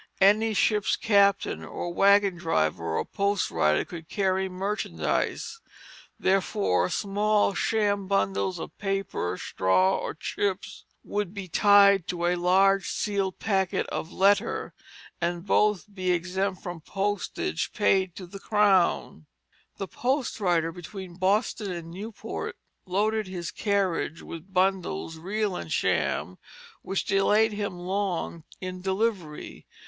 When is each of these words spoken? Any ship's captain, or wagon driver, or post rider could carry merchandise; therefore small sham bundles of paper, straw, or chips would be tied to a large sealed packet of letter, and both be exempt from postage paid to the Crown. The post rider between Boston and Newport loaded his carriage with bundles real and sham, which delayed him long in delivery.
Any 0.19 0.55
ship's 0.55 0.95
captain, 0.95 1.63
or 1.63 1.93
wagon 1.93 2.35
driver, 2.35 2.97
or 2.97 3.05
post 3.05 3.51
rider 3.51 3.85
could 3.85 4.09
carry 4.09 4.49
merchandise; 4.49 5.59
therefore 6.19 6.89
small 6.89 7.53
sham 7.53 8.07
bundles 8.07 8.57
of 8.57 8.75
paper, 8.79 9.37
straw, 9.37 9.95
or 9.95 10.15
chips 10.15 10.85
would 11.03 11.35
be 11.35 11.47
tied 11.47 12.07
to 12.07 12.25
a 12.25 12.35
large 12.35 12.89
sealed 12.89 13.37
packet 13.37 13.85
of 13.89 14.11
letter, 14.11 14.73
and 15.21 15.45
both 15.45 15.85
be 15.93 16.11
exempt 16.11 16.63
from 16.63 16.81
postage 16.81 17.71
paid 17.71 18.15
to 18.15 18.25
the 18.25 18.39
Crown. 18.39 19.27
The 19.77 19.87
post 19.87 20.39
rider 20.39 20.71
between 20.71 21.17
Boston 21.17 21.71
and 21.71 21.91
Newport 21.91 22.57
loaded 22.87 23.27
his 23.27 23.51
carriage 23.51 24.23
with 24.23 24.51
bundles 24.51 25.17
real 25.19 25.55
and 25.55 25.71
sham, 25.71 26.39
which 26.81 27.05
delayed 27.05 27.51
him 27.53 27.77
long 27.77 28.43
in 28.59 28.81
delivery. 28.81 29.67